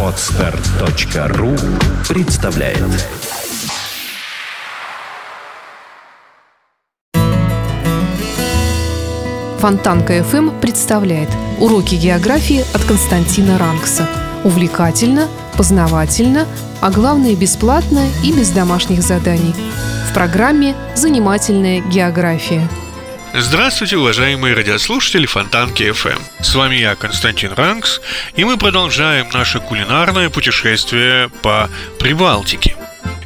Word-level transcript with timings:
Отстар.ру 0.00 1.56
представляет 2.08 2.78
Фонтанка 9.58 10.18
FM 10.18 10.60
представляет 10.60 11.28
уроки 11.58 11.96
географии 11.96 12.64
от 12.74 12.84
Константина 12.84 13.58
Рангса. 13.58 14.06
Увлекательно, 14.44 15.26
познавательно, 15.56 16.46
а 16.80 16.92
главное 16.92 17.34
бесплатно 17.34 18.06
и 18.22 18.32
без 18.32 18.50
домашних 18.50 19.02
заданий. 19.02 19.54
В 20.08 20.14
программе 20.14 20.76
«Занимательная 20.94 21.80
география». 21.80 22.68
Здравствуйте, 23.36 23.96
уважаемые 23.96 24.54
радиослушатели 24.54 25.26
Фонтанки 25.26 25.82
FM. 25.82 26.20
С 26.40 26.54
вами 26.54 26.76
я, 26.76 26.94
Константин 26.94 27.52
Ранкс, 27.52 28.00
и 28.36 28.44
мы 28.44 28.56
продолжаем 28.56 29.28
наше 29.32 29.58
кулинарное 29.58 30.30
путешествие 30.30 31.30
по 31.42 31.68
Прибалтике. 31.98 32.76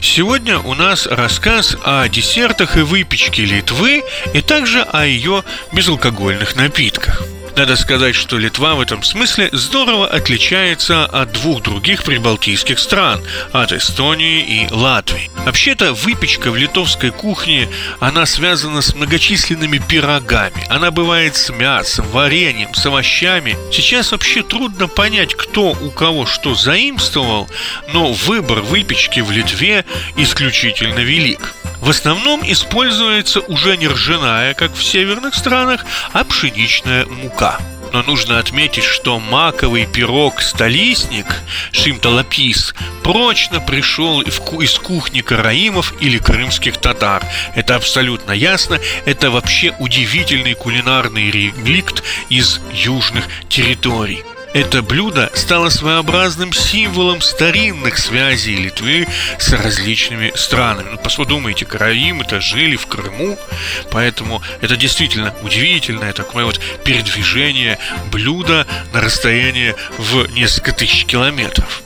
Сегодня 0.01 0.61
у 0.61 0.73
нас 0.73 1.07
рассказ 1.07 1.77
о 1.84 2.09
десертах 2.09 2.79
и 2.79 2.81
выпечке 2.81 3.45
Литвы 3.45 4.03
и 4.33 4.41
также 4.41 4.81
о 4.81 5.05
ее 5.05 5.45
безалкогольных 5.73 6.56
напитках– 6.56 7.23
надо 7.59 7.75
сказать, 7.75 8.15
что 8.15 8.39
Литва 8.39 8.77
в 8.77 8.80
этом 8.80 9.03
смысле 9.03 9.48
здорово 9.51 10.07
отличается 10.07 11.05
от 11.05 11.33
двух 11.33 11.61
других 11.61 12.05
прибалтийских 12.05 12.79
стран, 12.79 13.21
от 13.53 13.73
Эстонии 13.73 14.62
и 14.62 14.73
Латвии. 14.73 15.29
Вообще-то 15.45 15.93
выпечка 15.93 16.53
в 16.53 16.57
литовской 16.57 17.11
кухне, 17.11 17.69
она 17.98 18.27
связана 18.27 18.81
с 18.81 18.95
многочисленными 18.95 19.79
пирогами. 19.79 20.65
Она 20.69 20.93
бывает 20.93 21.34
с 21.34 21.51
мясом, 21.51 22.07
вареньем, 22.11 22.75
с 22.75 22.87
овощами. 22.87 23.57
Сейчас 23.73 24.12
вообще 24.12 24.45
трудно 24.45 24.87
понять, 24.87 25.34
кто 25.34 25.73
у 25.73 25.91
кого 25.91 26.27
что 26.27 26.55
заимствовал, 26.55 27.48
но 27.93 28.12
выбор 28.12 28.61
выпечки 28.61 29.19
в 29.19 29.33
Литве 29.33 29.84
исключительно 30.14 31.01
велик. 31.01 31.55
В 31.81 31.91
основном 31.91 32.43
используется 32.45 33.41
уже 33.41 33.77
не 33.77 33.89
ржаная, 33.89 34.55
как 34.55 34.75
в 34.75 34.83
северных 34.83 35.34
странах, 35.34 35.85
а 36.12 36.25
пшеничная 36.25 37.07
мука. 37.07 37.59
Но 37.93 38.03
нужно 38.03 38.39
отметить, 38.39 38.85
что 38.85 39.19
маковый 39.19 39.87
пирог 39.87 40.43
«Столистник» 40.43 41.27
Шимталапис 41.73 42.75
прочно 43.03 43.61
пришел 43.61 44.20
из 44.20 44.79
кухни 44.79 45.23
караимов 45.23 45.95
или 46.01 46.19
крымских 46.19 46.77
татар. 46.77 47.25
Это 47.55 47.77
абсолютно 47.77 48.33
ясно. 48.33 48.79
Это 49.07 49.31
вообще 49.31 49.75
удивительный 49.79 50.55
кулинарный 50.55 51.31
реликт 51.31 52.03
из 52.29 52.61
южных 52.73 53.25
территорий. 53.48 54.23
Это 54.55 54.83
блюдо 54.83 55.31
стало 55.35 55.69
своеобразным 55.69 56.53
символом 56.53 57.21
старинных 57.21 57.99
связей 57.99 58.57
Литвы 58.57 59.07
с 59.39 59.53
различными 59.53 60.33
странами. 60.35 60.89
Ну, 60.93 60.99
подумайте, 61.17 61.67
караимы-то 61.67 62.41
жили 62.41 62.77
в 62.77 62.87
Крыму, 62.87 63.39
поэтому 63.91 64.43
это 64.61 64.77
действительно 64.77 65.35
удивительное 65.43 66.13
такое 66.13 66.45
вот 66.45 66.61
передвижение 66.83 67.79
блюда 68.11 68.67
на 68.93 69.01
расстояние 69.03 69.77
в 69.99 70.31
несколько 70.33 70.73
тысяч 70.73 71.05
километров. 71.05 71.83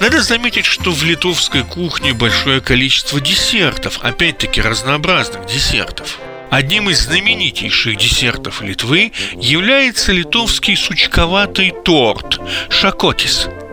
Надо 0.00 0.22
заметить, 0.22 0.66
что 0.66 0.92
в 0.92 1.02
литовской 1.02 1.64
кухне 1.64 2.12
большое 2.12 2.60
количество 2.60 3.20
десертов, 3.20 3.98
опять-таки 4.02 4.60
разнообразных 4.60 5.46
десертов. 5.46 6.18
Одним 6.54 6.88
из 6.88 7.00
знаменитейших 7.00 7.96
десертов 7.96 8.62
Литвы 8.62 9.10
является 9.34 10.12
литовский 10.12 10.76
сучковатый 10.76 11.74
торт– 11.84 12.40
шакотис– 12.70 13.48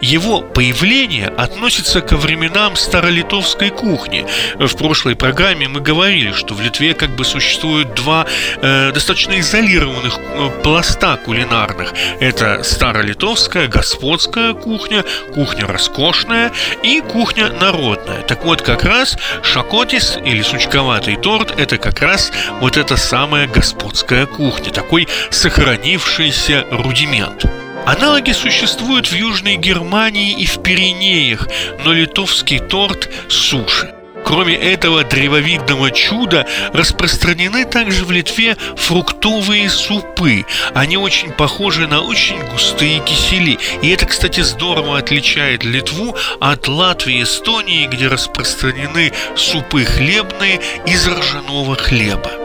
его 0.00 0.40
появление 0.40 1.28
относится 1.28 2.00
ко 2.00 2.16
временам 2.16 2.76
старолитовской 2.76 3.70
кухни. 3.70 4.26
В 4.58 4.76
прошлой 4.76 5.16
программе 5.16 5.68
мы 5.68 5.80
говорили, 5.80 6.32
что 6.32 6.54
в 6.54 6.60
Литве 6.60 6.94
как 6.94 7.10
бы 7.10 7.24
существуют 7.24 7.94
два 7.94 8.26
э, 8.60 8.92
достаточно 8.92 9.38
изолированных 9.40 10.18
э, 10.18 10.50
пласта 10.62 11.16
кулинарных. 11.16 11.92
Это 12.20 12.62
старолитовская 12.62 13.68
господская 13.68 14.54
кухня, 14.54 15.04
кухня 15.34 15.66
роскошная 15.66 16.52
и 16.82 17.00
кухня 17.00 17.50
народная. 17.60 18.22
Так 18.22 18.44
вот, 18.44 18.62
как 18.62 18.84
раз 18.84 19.16
шакотис 19.42 20.18
или 20.24 20.42
сучковатый 20.42 21.16
торт– 21.16 21.54
это 21.58 21.78
как 21.78 22.00
раз 22.00 22.32
вот 22.60 22.76
эта 22.76 22.96
самая 22.96 23.46
господская 23.46 24.26
кухня, 24.26 24.70
такой 24.70 25.08
сохранившийся 25.30 26.66
рудимент. 26.70 27.46
Аналоги 27.86 28.32
существуют 28.32 29.08
в 29.08 29.14
Южной 29.14 29.56
Германии 29.56 30.32
и 30.32 30.46
в 30.46 30.62
Пиренеях, 30.62 31.48
но 31.84 31.92
литовский 31.92 32.58
торт– 32.58 33.10
суши. 33.28 33.94
Кроме 34.24 34.54
этого 34.54 35.04
древовидного 35.04 35.90
чуда 35.90 36.46
распространены 36.72 37.66
также 37.66 38.06
в 38.06 38.10
Литве 38.10 38.56
фруктовые 38.76 39.68
супы. 39.68 40.46
Они 40.72 40.96
очень 40.96 41.30
похожи 41.30 41.86
на 41.86 42.00
очень 42.00 42.42
густые 42.46 43.00
кисели. 43.00 43.58
И 43.82 43.90
это, 43.90 44.06
кстати, 44.06 44.40
здорово 44.40 44.96
отличает 44.96 45.62
Литву 45.62 46.16
от 46.40 46.66
Латвии 46.68 47.18
и 47.18 47.22
Эстонии, 47.24 47.86
где 47.86 48.08
распространены 48.08 49.12
супы 49.36 49.84
хлебные 49.84 50.58
из 50.86 51.06
ржаного 51.06 51.76
хлеба. 51.76 52.43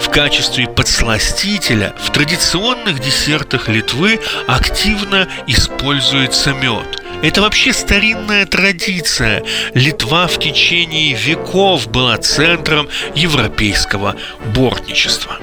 В 0.00 0.10
качестве 0.10 0.66
подсластителя 0.66 1.94
в 1.98 2.10
традиционных 2.10 3.00
десертах 3.00 3.68
Литвы 3.68 4.20
активно 4.46 5.28
используется 5.46 6.52
мед. 6.52 7.02
Это 7.22 7.42
вообще 7.42 7.72
старинная 7.72 8.44
традиция. 8.44 9.42
Литва 9.72 10.26
в 10.26 10.38
течение 10.38 11.14
веков 11.14 11.88
была 11.88 12.18
центром 12.18 12.88
европейского 13.14 14.16
бортничества. 14.54 15.38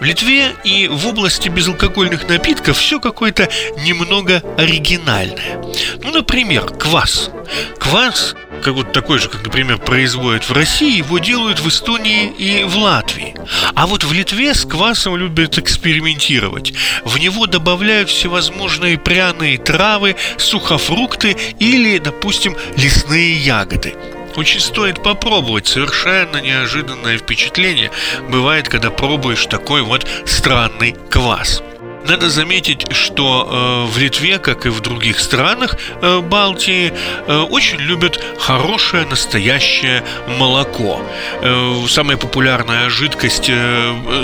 В 0.00 0.04
Литве 0.04 0.52
и 0.64 0.88
в 0.88 1.06
области 1.06 1.48
безалкогольных 1.48 2.28
напитков 2.28 2.76
все 2.76 3.00
какое-то 3.00 3.48
немного 3.86 4.42
оригинальное. 4.58 5.62
Ну, 6.02 6.10
например, 6.10 6.66
квас. 6.66 7.30
Квас 7.78 8.34
как 8.64 8.74
вот 8.74 8.92
такой 8.92 9.18
же, 9.18 9.28
как, 9.28 9.44
например, 9.44 9.76
производят 9.76 10.48
в 10.48 10.52
России, 10.52 10.96
его 10.96 11.18
делают 11.18 11.60
в 11.60 11.68
Эстонии 11.68 12.32
и 12.38 12.64
в 12.64 12.76
Латвии. 12.78 13.34
А 13.74 13.86
вот 13.86 14.04
в 14.04 14.12
Литве 14.12 14.54
с 14.54 14.64
квасом 14.64 15.16
любят 15.18 15.58
экспериментировать. 15.58 16.72
В 17.04 17.18
него 17.18 17.46
добавляют 17.46 18.08
всевозможные 18.08 18.98
пряные 18.98 19.58
травы, 19.58 20.16
сухофрукты 20.38 21.36
или, 21.58 21.98
допустим, 21.98 22.56
лесные 22.76 23.34
ягоды. 23.34 23.94
Очень 24.34 24.60
стоит 24.60 25.02
попробовать. 25.02 25.66
Совершенно 25.66 26.38
неожиданное 26.38 27.18
впечатление 27.18 27.90
бывает, 28.30 28.68
когда 28.68 28.90
пробуешь 28.90 29.44
такой 29.46 29.82
вот 29.82 30.06
странный 30.24 30.96
квас. 31.10 31.62
Надо 32.06 32.28
заметить, 32.28 32.92
что 32.92 33.86
э, 33.88 33.92
в 33.92 33.98
Литве, 33.98 34.38
как 34.38 34.66
и 34.66 34.68
в 34.68 34.80
других 34.80 35.18
странах 35.18 35.76
э, 36.02 36.20
Балтии, 36.20 36.92
э, 37.26 37.38
очень 37.50 37.78
любят 37.78 38.22
хорошее 38.38 39.06
настоящее 39.06 40.04
молоко. 40.38 41.00
Самая 41.88 42.16
популярная 42.16 42.90
жидкость, 42.90 43.50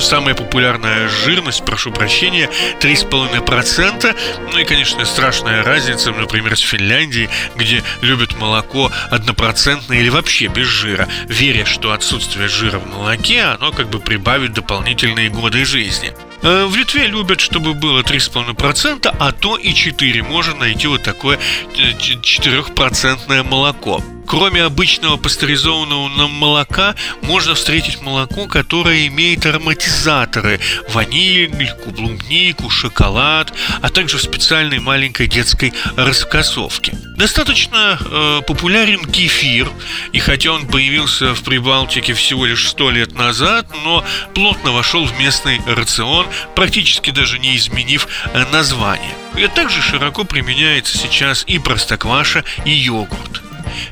самая 0.01 0.35
популярная 0.35 1.09
жирность, 1.09 1.65
прошу 1.65 1.91
прощения, 1.91 2.51
3,5%. 2.81 4.17
Ну 4.53 4.59
и, 4.59 4.65
конечно, 4.65 5.05
страшная 5.05 5.63
разница, 5.63 6.11
например, 6.13 6.57
с 6.57 6.61
Финляндией, 6.61 7.29
где 7.57 7.83
любят 8.03 8.39
молоко 8.39 8.91
однопроцентное 9.11 10.01
или 10.01 10.09
вообще 10.09 10.49
без 10.49 10.67
жира, 10.67 11.09
веря, 11.27 11.65
что 11.65 11.93
отсутствие 11.93 12.49
жира 12.49 12.79
в 12.79 12.87
молоке, 12.87 13.43
оно 13.43 13.73
как 13.73 13.89
бы 13.89 14.01
прибавит 14.01 14.53
дополнительные 14.53 15.31
годы 15.31 15.65
жизни. 15.65 16.13
Э, 16.43 16.67
в 16.67 16.77
Литве 16.77 17.07
любят, 17.07 17.41
чтобы 17.41 17.75
было 17.75 18.03
3,5%, 18.03 19.15
а 19.19 19.33
то 19.33 19.57
и 19.57 19.73
4. 19.75 20.23
Можно 20.23 20.55
найти 20.55 20.87
вот 20.87 21.03
такое 21.03 21.39
4% 21.75 23.19
э, 23.29 23.43
молоко. 23.43 24.03
Кроме 24.31 24.63
обычного 24.63 25.17
пастеризованного 25.17 26.29
молока, 26.29 26.95
можно 27.23 27.57
встретить 27.57 28.01
молоко, 28.01 28.47
которое 28.47 29.09
имеет 29.09 29.45
ароматизаторы– 29.45 30.61
ваниль, 30.91 31.51
клубнику, 31.83 32.71
шоколад, 32.71 33.53
а 33.83 33.89
также 33.89 34.19
в 34.19 34.23
специальной 34.23 34.79
маленькой 34.79 35.27
детской 35.27 35.73
раскосовке. 35.97 36.97
Достаточно 37.17 37.99
э, 38.01 38.43
популярен 38.47 39.05
кефир, 39.05 39.69
и 40.13 40.21
хотя 40.21 40.53
он 40.53 40.69
появился 40.69 41.35
в 41.35 41.43
Прибалтике 41.43 42.15
всего 42.15 42.47
лишь 42.47 42.69
сто 42.69 42.93
лет 42.93 43.13
назад, 43.17 43.67
но 43.83 44.05
плотно 44.33 44.71
вошел 44.71 45.07
в 45.07 45.19
местный 45.19 45.61
рацион, 45.67 46.25
практически 46.55 47.11
даже 47.11 47.41
не 47.41 47.57
изменив 47.57 48.07
э, 48.33 48.45
название. 48.53 49.13
И 49.37 49.49
также 49.49 49.83
широко 49.83 50.23
применяется 50.23 50.97
сейчас 50.97 51.43
и 51.49 51.59
простокваша, 51.59 52.45
и 52.65 52.71
йогурт 52.71 53.43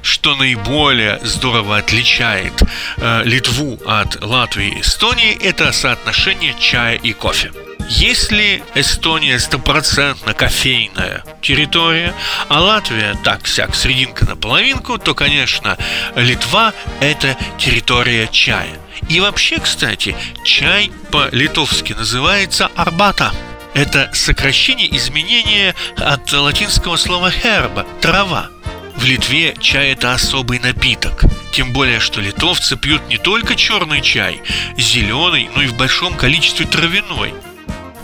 что 0.02 0.36
наиболее 0.36 1.20
здорово 1.22 1.78
отличает 1.78 2.62
э, 2.96 3.22
Литву 3.24 3.78
от 3.86 4.22
Латвии 4.22 4.78
и 4.78 4.80
Эстонии, 4.80 5.36
это 5.42 5.72
соотношение 5.72 6.54
чая 6.58 6.96
и 6.96 7.12
кофе. 7.12 7.52
Если 7.88 8.62
Эстония 8.74 9.38
стопроцентно 9.38 10.34
кофейная 10.34 11.24
территория, 11.40 12.14
а 12.48 12.60
Латвия 12.60 13.16
так-сяк 13.24 13.74
срединка 13.74 14.26
на 14.26 14.36
половинку, 14.36 14.98
то, 14.98 15.14
конечно, 15.14 15.78
Литва– 16.14 16.74
это 17.00 17.34
территория 17.56 18.28
чая. 18.30 18.78
И 19.08 19.20
вообще, 19.20 19.58
кстати, 19.58 20.14
чай 20.44 20.90
по-литовски 21.10 21.94
называется 21.94 22.70
арбата. 22.76 23.32
Это 23.72 24.10
сокращение 24.12 24.94
изменения 24.94 25.74
от 25.96 26.30
латинского 26.30 26.96
слова 26.96 27.30
herba– 27.30 27.86
трава. 28.02 28.50
В 28.98 29.04
Литве 29.04 29.54
чай– 29.60 29.90
это 29.92 30.12
особый 30.12 30.58
напиток. 30.58 31.22
Тем 31.52 31.72
более, 31.72 32.00
что 32.00 32.20
литовцы 32.20 32.76
пьют 32.76 33.08
не 33.08 33.16
только 33.16 33.54
черный 33.54 34.02
чай, 34.02 34.42
зеленый, 34.76 35.48
но 35.54 35.62
и 35.62 35.68
в 35.68 35.76
большом 35.76 36.14
количестве 36.14 36.66
травяной– 36.66 37.32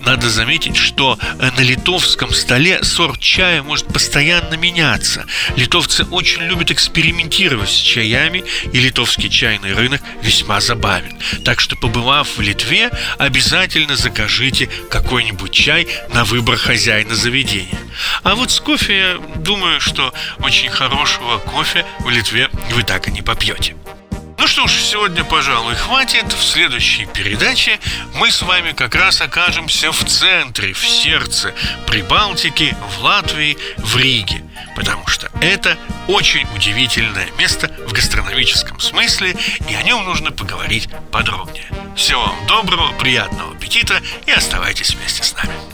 надо 0.04 0.28
заметить, 0.28 0.76
что 0.76 1.18
э, 1.20 1.50
на 1.56 1.60
литовском 1.60 2.32
столе 2.32 2.82
сорт 2.82 3.20
чая 3.20 3.62
может 3.62 3.86
постоянно 3.86 4.54
меняться. 4.54 5.26
Литовцы 5.56 6.04
очень 6.04 6.42
любят 6.42 6.70
экспериментировать 6.70 7.70
с 7.70 7.74
чаями, 7.74 8.44
и 8.72 8.78
литовский 8.78 9.28
чайный 9.28 9.72
рынок 9.72 10.00
весьма 10.22 10.60
забавен. 10.60 11.18
Так 11.44 11.60
что, 11.60 11.76
побывав 11.76 12.36
в 12.36 12.40
Литве, 12.40 12.90
обязательно 13.18 13.96
закажите 13.96 14.68
какой-нибудь 14.90 15.52
чай 15.52 15.88
на 16.12 16.24
выбор 16.24 16.56
хозяина 16.56 17.14
заведения. 17.14 17.78
А 18.22 18.34
вот 18.34 18.50
с 18.50 18.60
кофе, 18.60 19.18
думаю, 19.36 19.80
что 19.80 20.12
очень 20.40 20.70
хорошего 20.70 21.38
кофе 21.38 21.84
в 22.00 22.10
Литве 22.10 22.50
вы 22.70 22.82
так 22.82 23.08
и 23.08 23.12
не 23.12 23.22
попьете. 23.22 23.76
Ну 24.44 24.48
что 24.48 24.66
ж, 24.66 24.72
сегодня, 24.74 25.24
пожалуй, 25.24 25.74
хватит. 25.74 26.30
В 26.30 26.44
следующей 26.44 27.06
передаче 27.06 27.80
мы 28.16 28.30
с 28.30 28.42
вами 28.42 28.72
как 28.72 28.94
раз 28.94 29.22
окажемся 29.22 29.90
в 29.90 30.04
центре, 30.04 30.74
в 30.74 30.86
сердце 30.86 31.54
Прибалтики, 31.86 32.76
в 32.90 33.02
Латвии, 33.02 33.56
в 33.78 33.96
Риге. 33.96 34.44
Потому 34.76 35.06
что 35.06 35.30
это 35.40 35.78
очень 36.08 36.46
удивительное 36.54 37.30
место 37.38 37.74
в 37.88 37.92
гастрономическом 37.94 38.80
смысле, 38.80 39.34
и 39.66 39.74
о 39.74 39.82
нем 39.82 40.04
нужно 40.04 40.30
поговорить 40.30 40.90
подробнее. 41.10 41.64
Всего 41.96 42.26
вам 42.26 42.46
доброго, 42.46 42.92
приятного 42.98 43.52
аппетита 43.52 44.02
и 44.26 44.30
оставайтесь 44.30 44.94
вместе 44.94 45.22
с 45.22 45.32
нами. 45.32 45.73